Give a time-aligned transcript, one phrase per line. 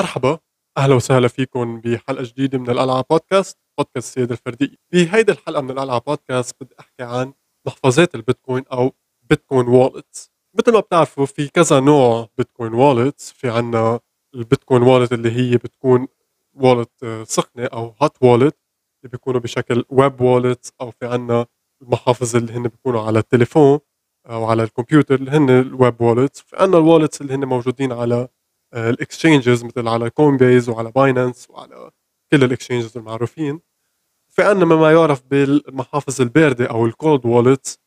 [0.00, 0.38] مرحبا
[0.78, 5.98] أهلا وسهلا فيكم بحلقة جديدة من القلعه podcast podcast السياده الفرديه بهيدي الحلقة من القلعه
[5.98, 7.32] بودكاست بدي أحكي عن
[7.66, 8.92] محفظات البيتكوين أو
[9.30, 14.00] بيتكوين wallets مثل ما بتعرفوا في كذا نوع بيتكوين wallets في عنا
[14.34, 16.08] البيتكوين wallet اللي هي بتكون
[16.54, 18.56] wallet سخنة أو hot wallet
[19.02, 21.46] اللي بيكونوا بشكل web wallet أو في عنا
[21.82, 23.78] المحافظ اللي هن بيكونوا على التليفون
[24.30, 27.92] أو على الكمبيوتر اللي هن ال web wallets في عنا ال wallets اللي هن موجودين
[27.92, 28.28] على
[28.74, 31.90] ال exchanges مثل على Coinbase وعلى Binance وعلى
[32.32, 33.60] كل ال exchanges المعروفين.
[34.30, 37.78] في عندنا ما يعرف بالمحافظ الباردة أو ال cold wallet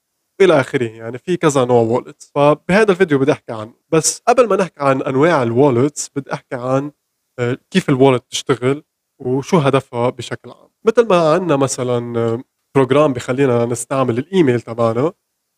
[0.41, 4.55] إلى آخره يعني في كذا نوع wallet فبهذا الفيديو بدي أحكي عنه بس قبل ما
[4.55, 6.91] نحكي عن أنواع ال wallets بدي أحكي عن
[7.39, 8.83] آه، كيف ال wallet تشتغل
[9.21, 10.69] وشو هدفها بشكل عام.
[10.85, 12.43] مثل ما عندنا مثلا
[12.75, 15.13] program آه، بخلينا نستعمل الايميل تبعنا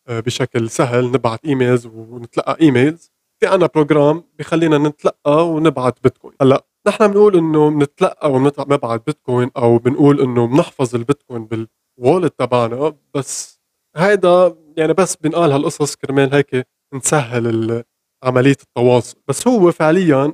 [0.08, 6.34] آه، بشكل سهل نبعث emails ونتلقى emails في عنا program بخلينا نتلقى ونبعث بيتكوين.
[6.42, 12.96] هلأ نحن بنقول إنه بنتلقى ونبعث بيتكوين أو بنقول إنه بنحفظ البيتكوين بال wallet تبعنا
[13.14, 13.60] بس
[13.96, 17.84] هيدا يعني بس بنقال هالقصص كرمال هيك نسهل
[18.24, 19.18] عملية التواصل.
[19.28, 20.32] بس هو فعليا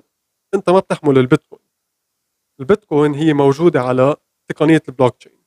[0.54, 1.62] أنت ما بتحمل البيتكوين.
[2.60, 4.16] البيتكوين هي موجودة على
[4.50, 5.42] تقنية البلوك تشين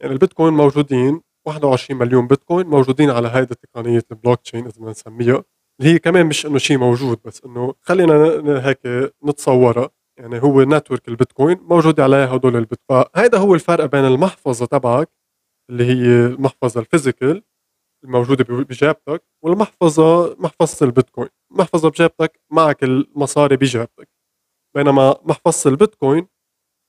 [0.00, 5.44] يعني البيتكوين موجودين 21 مليون بيتكوين موجودين على هيدا تقنية البلوك تشين إذا بدنا نسميها.
[5.80, 8.80] اللي هي كمان مش إنه شيء موجود بس إنه خلينا هيك
[9.24, 13.04] نتصورها يعني هو network البيتكوين موجود عليها هدول البيتكوين.
[13.14, 15.10] فهيدا هو الفرق بين المحفظة تبعك
[15.70, 17.42] اللي هي المحفظة ال physical
[18.04, 21.28] الموجودة بجيبتك والمحفظة محفظة البيتكوين.
[21.52, 24.08] المحفظه بجيبتك معك المصاري بجيبتك.
[24.76, 26.26] بينما محفظة البيتكوين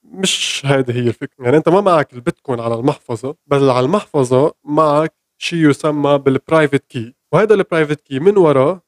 [0.04, 1.44] مش هذه هي الفكرة.
[1.44, 6.84] يعني أنت ما معك البيتكوين على المحفظة بل على المحفظة معك شيء يسمى بال private
[6.86, 8.82] key وهذا ال private key من وراه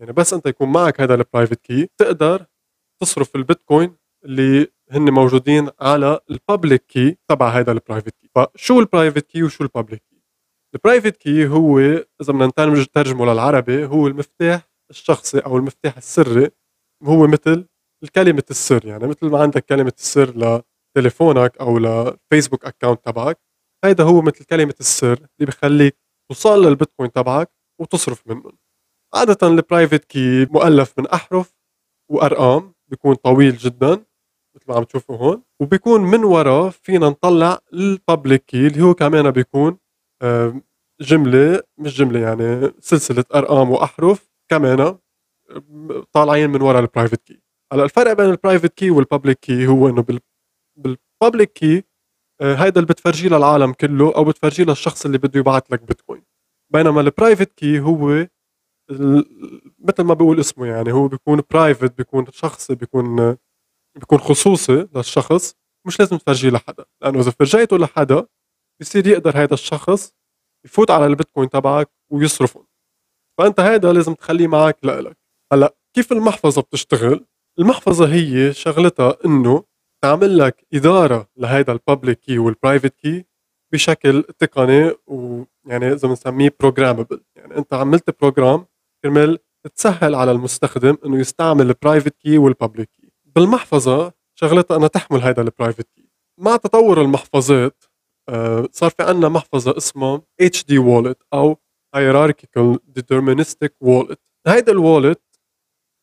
[0.00, 2.46] يعني بس أنت يكون معك هذا ال private key تقدر
[3.02, 8.80] تصرف البيتكوين اللي هن موجودين على ال public key تبع هذا ال private key فشو
[8.80, 10.22] ال private key وشو ال public key
[10.74, 12.46] ال private key هو إذا بدنا
[12.82, 16.50] نترجمه للعربي هو المفتاح الشخصي أو المفتاح السري
[17.02, 17.66] هو مثل
[18.04, 20.62] الكلمة السر يعني مثل ما عندك كلمة السر
[20.96, 23.40] لتليفونك أو ل Facebook account تبعك
[23.84, 25.98] هيدا هو مثل كلمة السر اللي بخليك
[26.30, 28.58] توصل للبيتكوين تبعك وتصرف منهم
[29.14, 31.54] عادة ال private key مؤلف من أحرف
[32.10, 34.04] وأرقام بيكون طويل جدا
[34.56, 35.42] مثل ما عم تشوفوا هون.
[35.60, 39.78] وبيكون من وراه فينا نطلع ال public key اللي هو كمان بيكون
[41.00, 44.98] جملة مش جملة يعني سلسلة أرقام وأحرف كمان
[46.12, 47.40] طالعين من ورا ال private key
[47.72, 50.04] هلأ الفرق بين ال private key وال public key هو إنه
[50.76, 51.84] بال public key
[52.42, 56.21] هيدا اللي بتفرجيه للعالم كله أو بتفرجيه للشخص اللي بده يبعث لك بيتكوين.
[56.72, 58.26] بينما ال private key هو
[59.78, 63.36] مثل ما بقول اسمه يعني هو بيكون private بيكون شخصي بيكون
[63.98, 65.54] بيكون خصوصي للشخص
[65.86, 66.84] مش لازم تفرجيه لحدا.
[67.02, 68.26] لأنه إذا فرجيته لحدا
[68.80, 70.14] بصير يقدر هذا الشخص
[70.66, 72.66] يفوت على البيتكوين تبعك ويصرفهم
[73.38, 75.18] فأنت هذا لازم تخليه معك لإلك.
[75.52, 77.26] هلأ كيف المحفظة بتشتغل؟
[77.58, 79.64] المحفظة هي شغلتها إنه
[80.02, 83.24] تعمل لك إدارة لهيدا ال public key وال private key
[83.72, 84.92] بشكل تقني
[85.66, 88.66] ويعني إذا بنسميه programmable يعني أنت عملت program
[89.04, 89.38] كرمال
[89.76, 95.22] تسهل على المستخدم إنه يستعمل ال private key وال public key بالمحفظة شغلتها أنها تحمل
[95.22, 96.08] هذا ال private key
[96.40, 97.84] مع تطور المحفظات
[98.28, 101.56] آه، صار في عندنا محفظة اسمها HD wallet أو
[101.96, 104.16] hierarchical deterministic wallet.
[104.46, 105.22] هيدا ال wallet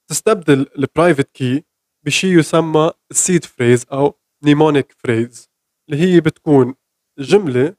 [0.09, 1.65] تستبدل ال private key
[2.05, 5.49] بشيء يسمى ال seed phrase أو mnemonic phrase
[5.89, 6.75] اللي هي بتكون
[7.19, 7.75] جملة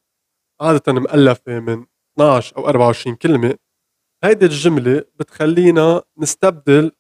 [0.61, 1.87] عادة مؤلفه من
[2.19, 3.55] 12 أو 24 كلمة.
[4.25, 6.93] هيدي الجملة بتخلينا نستبدل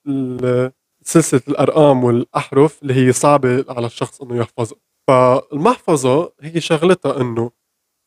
[1.05, 4.79] سلسلة الأرقام والأحرف اللي هي صعبة على الشخص إنه يحفظها.
[5.09, 7.51] فالمحفظة هي شغلتها إنه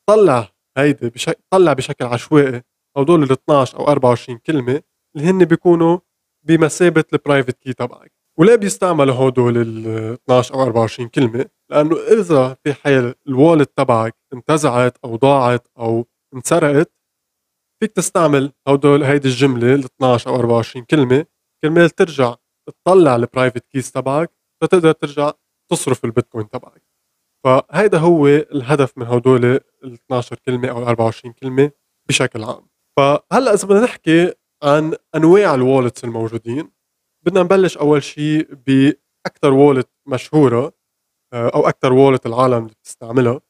[0.09, 2.61] طلع هيدي بشكل طلع بشكل عشوائي
[2.97, 4.82] هدول ال 12 أو 24 كلمة
[5.16, 6.00] اللي هن بيكونوا
[6.44, 8.11] بمثابة ال private key تبعك.
[8.40, 14.16] وليه بيستعملوا هدول ال 12 أو 24 كلمة؟ لأنه إذا في حال ال wallet تبعك
[14.34, 16.91] انتزعت أو ضاعت أو انسرقت
[17.82, 21.26] فيك تستعمل هدول هيدي الجملة ال 12 أو 24 كلمة.
[21.64, 22.35] كرمال ترجع
[22.68, 24.32] تطلع ال private keys تبعك
[24.62, 25.32] فتقدر ترجع
[25.72, 26.84] تصرف البيتكوين تبعك.
[27.46, 31.72] فهيدا هو الهدف من هدول ال 12 كلمة أو ال 24 كلمة
[32.09, 32.68] بشكل عام.
[32.97, 34.34] فهلأ إذا بدنا نحكي
[34.64, 36.72] عن أنواع ال wallets الموجودين
[37.25, 40.73] بدنا نبلش أول شيء باكثر wallet مشهورة
[41.34, 43.41] آه، أو أكثر wallet العالم اللي بتستعملها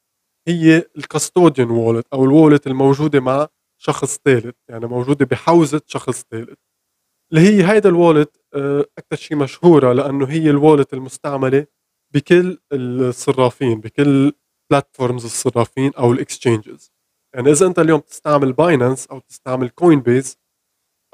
[0.47, 3.47] هي ال custodian wallet أو ال wallet الموجودة مع
[3.81, 6.59] شخص ثالث يعني موجودة بحوزة شخص ثالث.
[7.31, 11.67] اللي هي هيدا ال wallet آه، أكثر شيء مشهورة لأنه هي ال wallet المستعملة
[12.13, 14.33] بكل الصرافين بكل
[14.71, 16.91] platforms الصرافين أو ال exchanges
[17.35, 20.37] يعني إذا أنت اليوم تستعمل Binance أو تستعمل Coinbase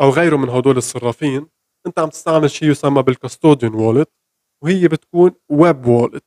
[0.02, 1.48] أو غيره من هدول الصرافين
[1.88, 4.12] انت عم تستعمل شيء يسمى بال custodian wallet
[4.64, 6.26] وهي بتكون web wallet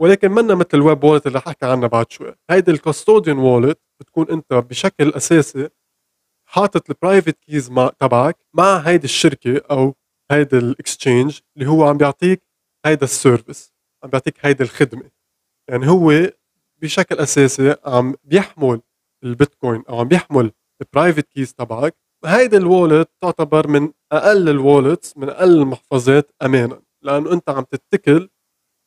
[0.00, 2.34] ولكن منا مثل ال web wallet اللي رح احكي عنها بعد شوي.
[2.50, 5.68] هيدي ال custodian wallet بتكون انت بشكل أساسي
[6.48, 7.68] حاطط ال private keys
[8.00, 9.94] تبعك مع هيدي الشركة أو
[10.30, 12.42] هيدي ال exchange اللي هو عم بيعطيك
[12.86, 13.72] هيدا ال service
[14.04, 15.10] عم بيعطيك هيدي الخدمة.
[15.70, 16.12] يعني هو
[16.82, 18.80] بشكل أساسي عم بيحمل
[19.24, 20.52] البيتكوين أو عم بيحمل
[20.82, 26.30] ال private keys تبعك هيدي ال wallet تعتبر من أقل ال wallets من أقل المحفظات
[26.42, 28.28] امانا لأنه أنت عم تتكل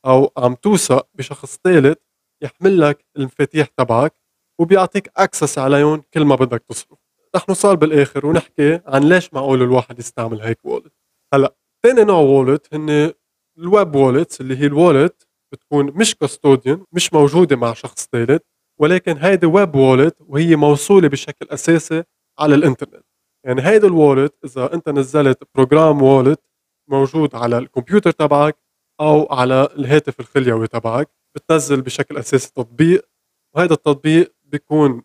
[0.06, 1.98] أو عم توثق بشخص ثالث
[2.42, 4.14] يحمل لك المفاتيح تبعك
[4.60, 6.98] وبيعطيك access عليهم كل ما بدك تصرف.
[7.36, 10.92] رح نوصل بالآخر ونحكي عن ليش معقول الواحد يستعمل هيك wallet
[11.34, 11.54] هلأ
[11.86, 13.12] ثاني نوع wallet هن
[13.58, 18.42] ال web wallets اللي هي ال wallet بتكون مش custodian مش موجودة مع شخص ثالث
[18.80, 22.02] ولكن هيدي web wallet وهي موصولة بشكل أساسي
[22.38, 23.04] على الإنترنت.
[23.46, 26.40] يعني هيدي ال wallet إذا أنت نزلت program wallet
[26.88, 28.56] موجود على الكمبيوتر تبعك
[29.00, 33.08] أو على الهاتف الخليوي تبعك بتنزل بشكل أساسي تطبيق
[33.54, 35.02] وهذا التطبيق بيكون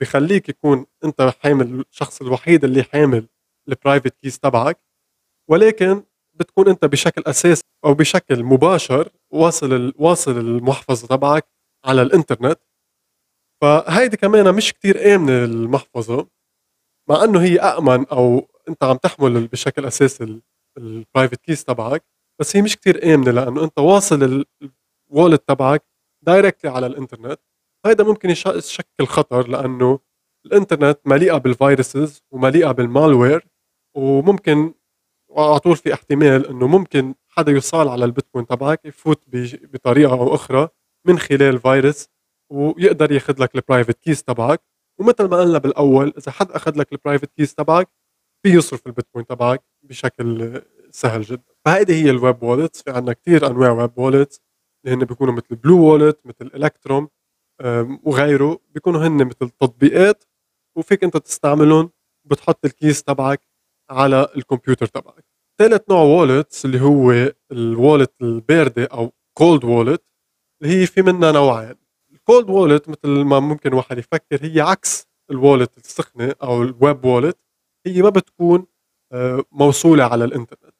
[0.00, 3.28] بخليك يكون أنت حامل الشخص الوحيد اللي حامل
[3.68, 4.80] ال private keys تبعك
[5.50, 6.02] ولكن
[6.34, 11.46] بتكون أنت بشكل أساسي أو بشكل مباشر واصل واصل المحفظه تبعك
[11.84, 12.60] على الإنترنت.
[13.62, 16.28] فهيدي كمان مش كتير آمنة المحفظة.
[17.10, 20.40] مع أنه هي أأمن أو أنت عم تحمل بشكل أساسي
[20.78, 22.04] ال private keys تبعك
[22.40, 24.44] بس هي مش كتير آمنة لأنه أنت واصل
[25.10, 25.84] ال wallet تبعك
[26.26, 27.40] directly على الإنترنت.
[27.86, 29.98] هيدا ممكن يشكل خطر لأنه
[30.46, 33.46] الإنترنت مليئة بال viruses ومليئة بال malware
[33.96, 34.74] وممكن
[35.30, 39.24] وعلى طول في احتمال إنه ممكن حدا يصال على البيتكوين تبعك يفوت
[39.74, 40.68] بطريقة أو أخرى
[41.06, 42.08] من خلال فيروس
[42.52, 44.62] ويقدر ياخذ لك ال private keys تبعك.
[44.98, 47.88] ومثل ما قلنا بالأول إذا حد أخذ لك ال private keys تبعك
[48.42, 51.52] فيه يصرف البيتكوين تبعك بشكل سهل جدا.
[51.64, 54.40] فهيدي هي ال web wallets في عندنا كثير أنواع web wallets
[54.84, 57.08] اللي هن بيكونوا مثل BlueWallet مثل Electrum
[58.02, 58.60] وغيره.
[58.68, 60.24] بيكونوا هن مثل تطبيقات
[60.76, 61.90] وفيك أنت تستعملهم
[62.24, 63.48] بتحط ال keys تبعك
[63.90, 65.24] على الكمبيوتر تبعك.
[65.58, 70.04] ثالث نوع wallets اللي هو ال wallet الباردة أو cold wallet
[70.62, 71.81] اللي هي في منها نوعين.
[72.22, 76.73] ال cold wallet مثل ما ممكن واحد يفكر هي عكس ال wallet السخنة أو ال
[76.73, 77.38] web wallet
[77.86, 78.66] هي ما بتكون
[79.12, 80.74] آه، موصولة على الإنترنت.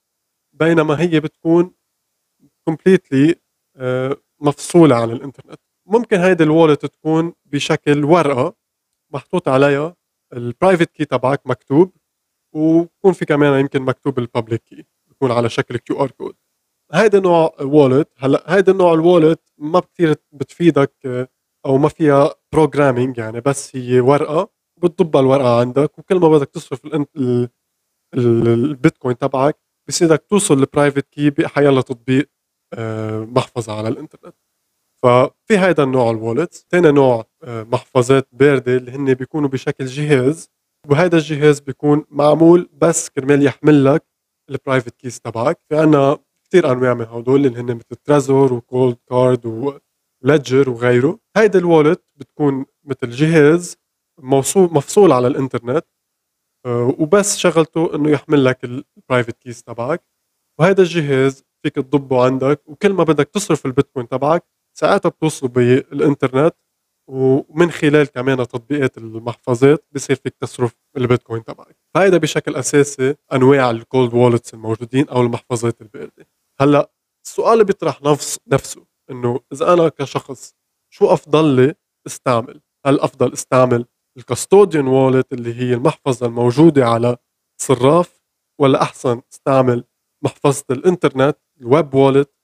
[0.53, 1.75] بينما هي بتكون
[2.65, 3.35] completely
[3.77, 5.61] آه، مفصولة عن الإنترنت.
[5.87, 8.55] ممكن هيدي ال wallet تكون بشكل ورقة
[9.15, 9.97] محطوط عليها
[10.33, 11.93] ال private key تبعك مكتوب
[12.55, 16.37] ويكون في كمان يمكن مكتوب ال public key بيكون على شكل QR code
[16.94, 21.29] هيدا نوع wallet هلا هيدا النوع ال wallet ما كثير بتفيدك
[21.67, 24.50] أو ما فيها programming يعني بس هي ورقة
[24.83, 26.81] بتضبها الورقة عندك وكل ما بدك تصرف
[28.15, 29.59] البيتكوين تبعك
[29.89, 32.31] بصيرك توصل ال private key بحيالله تطبيق
[32.75, 34.35] آه، محفظة على الإنترنت.
[35.03, 40.51] ففي هيدا النوع ال wallets ثاني نوع آه، محفظات باردة اللي هن بيكونوا بشكل جهاز
[40.91, 44.05] وهذا الجهاز بيكون معمول بس كرمال يحمل لك
[44.51, 45.61] ال private keys تبعك.
[45.69, 46.19] في عنا
[46.53, 49.46] كثير انواع من هدول اللي هن مثل Trezor و Coldcard
[50.22, 51.19] و Ledger وغيره.
[51.37, 53.77] هيدا ال wallet بتكون مثل جهاز
[54.21, 55.87] موصول مفصول على الإنترنت
[56.67, 60.05] آه، وبس شغلته إنه يحمل لك ال private keys تبعك.
[60.61, 64.44] وهذا الجهاز فيك تضبه عندك وكل ما بدك تصرف البيتكوين تبعك
[64.79, 66.55] ساعتها بتوصلوا بالإنترنت.
[67.11, 71.77] ومن خلال كمان تطبيقات المحفظات بصير فيك تصرف البيتكوين تبعك.
[71.97, 76.27] هيدا بشكل أساسي أنواع ال cold wallets الموجودين أو المحفظات الباردة.
[76.63, 76.93] هلأ
[77.27, 80.55] السؤال بيطرح نفس نفسه إنه إذا أنا كشخص
[80.93, 81.75] شو أفضل لي
[82.07, 87.17] استعمل؟ هل أفضل استعمل ال custodian wallet اللي هي المحفظة الموجودة على
[87.61, 88.21] صراف
[88.61, 89.85] ولا أحسن استعمل
[90.25, 92.34] محفظة الإنترنت ال web wallet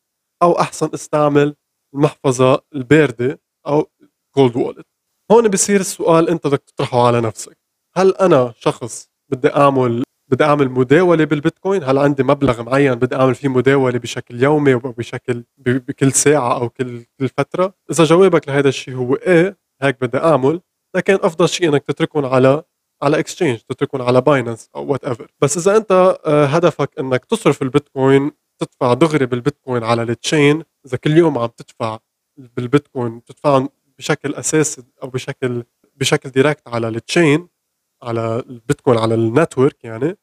[0.43, 1.57] أو أحسن استعمل
[1.95, 3.91] المحفظة الباردة أو
[4.35, 4.87] cold wallet
[5.31, 7.59] هون بصير السؤال أنت بدك تطرحه على نفسك.
[7.97, 11.85] هل أنا شخص بدي أعمل بدي أعمل مداولة بالبيتكوين.
[11.85, 16.68] هل عندي مبلغ معين بدي أعمل فيه مداولة بشكل يومي أو بشكل بكل ساعة أو
[16.68, 17.75] كل كل فترة.
[17.90, 20.61] إذا جوابك لهذا الشيء هو إيه هيك بدي أعمل.
[20.97, 22.62] لكان أفضل شيء إنك تتركهم على
[23.02, 28.30] على exchange تتركهم على Binance أو whatever بس إذا أنت آه، هدفك إنك تصرف البيتكوين
[28.58, 31.99] تدفع دغري بالبيتكوين على ال chain إذا كل يوم عم تدفع
[32.37, 33.68] بالبيتكوين تدفعهم
[33.99, 35.62] بشكل أساسي أو بشكل
[35.97, 37.49] بشكل direct على ال chain
[38.02, 40.17] على البيتكوين على ال network يعني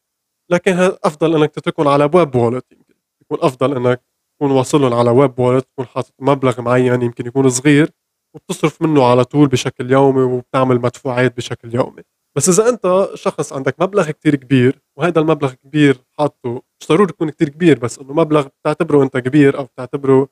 [0.50, 0.72] لكان
[1.04, 4.02] أفضل إنك تتركهم على web wallet يمكن يكون أفضل إنك
[4.36, 7.90] تكون واصلهم على web wallet تكون حاطط مبلغ معين يمكن يكون صغير
[8.34, 12.02] وبتصرف منه على طول بشكل يومي وبتعمل مدفوعات بشكل يومي.
[12.36, 17.30] بس إذا أنت شخص عندك مبلغ كتير كبير وهذا المبلغ كبير حاطه مش ضروري يكون
[17.30, 20.28] كتير كبير بس إنه مبلغ بتعتبره أنت كبير أو بتعتبره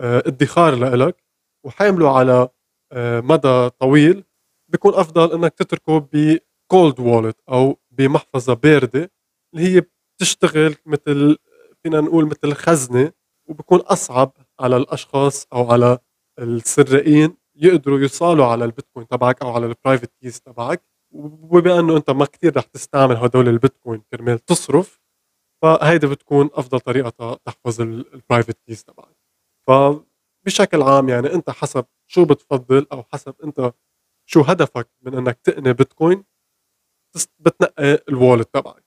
[0.00, 1.24] آه، ادخار لإلك
[1.66, 2.48] وحامله على
[2.92, 4.24] آه، مدى طويل
[4.68, 5.98] بيكون أفضل إنك تتركه
[6.68, 9.10] ب cold wallet أو بمحفظة باردة
[9.54, 9.82] اللي هي
[10.16, 11.36] بتشتغل مثل
[11.82, 13.12] فينا نقول مثل خزنة
[13.48, 15.98] وبكون أصعب على الأشخاص أو على
[16.38, 20.82] السراقين يقدروا يوصلوا على البيتكوين تبعك أو على ال private keys تبعك.
[21.14, 25.00] وبما إنه أنت ما كثير رح تستعمل هدول البيتكوين كرمال تصرف
[25.62, 29.16] فهيدي بتكون أفضل طريقة تحفظ ال private keys تبعك.
[29.68, 33.72] فبشكل عام يعني أنت حسب شو بتفضل أو حسب أنت
[34.30, 36.24] شو هدفك من إنك تقتني بيتكوين
[37.38, 38.84] بتنقي ال wallet تبعك.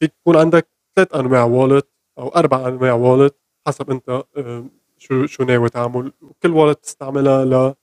[0.00, 1.88] فيك يكون عندك ثلاث أنواع wallet
[2.18, 4.24] أو أربع أنواع wallet حسب أنت
[4.98, 6.12] شو شو ناوي تعمل.
[6.22, 7.74] وكل wallet تستعملها ل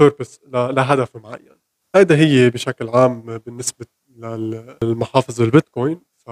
[0.00, 1.58] purpose لهدف معين.
[1.96, 6.00] هيدا هي بشكل عام بالنسبة للمحافظ البيتكوين.
[6.16, 6.30] ف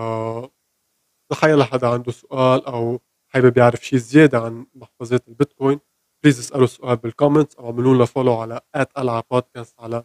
[1.32, 5.80] لحيالله حدا عنده سؤال أو حابب يعرف شيء زيادة عن محفظات البيتكوين
[6.22, 8.60] please اسألوا السؤال بال comments أو اعملوا لنا follow على
[9.30, 10.04] بودكاست على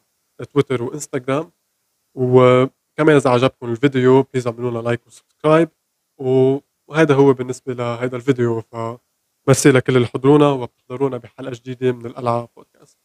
[0.54, 1.52] تويتر وإنستغرام.
[2.16, 5.70] وكمان إذا عجبكم الفيديو please اعملوا like و subscribe
[6.18, 8.76] وهذا هو بالنسبة لهذا الفيديو ف
[9.48, 12.98] ميرسي لكل اللي حضرونا وبتحضرونا بحلقة جديدة من الألعاب بودكاست